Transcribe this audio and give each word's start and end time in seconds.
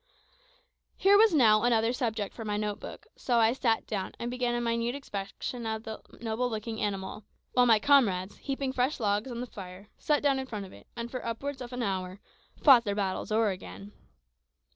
Here 0.97 1.15
was 1.15 1.31
now 1.31 1.61
another 1.61 1.93
subject 1.93 2.33
for 2.33 2.43
my 2.43 2.57
note 2.57 2.79
book, 2.79 3.05
so 3.15 3.37
I 3.37 3.53
sat 3.53 3.85
down, 3.85 4.13
and 4.17 4.31
began 4.31 4.55
a 4.55 4.59
minute 4.59 4.95
inspection 4.95 5.67
of 5.67 5.83
the 5.83 6.01
noble 6.19 6.49
looking 6.49 6.81
animal, 6.81 7.23
while 7.53 7.67
my 7.67 7.77
comrades, 7.77 8.37
heaping 8.37 8.73
fresh 8.73 8.99
logs 8.99 9.29
on 9.29 9.41
the 9.41 9.45
fire, 9.45 9.89
sat 9.99 10.23
down 10.23 10.39
in 10.39 10.47
front 10.47 10.65
of 10.65 10.73
it, 10.73 10.87
and 10.95 11.11
for 11.11 11.23
upwards 11.23 11.61
of 11.61 11.71
an 11.71 11.83
hour, 11.83 12.19
"fought 12.63 12.83
their 12.83 12.95
battles 12.95 13.31
o'er 13.31 13.51
again." 13.51 13.91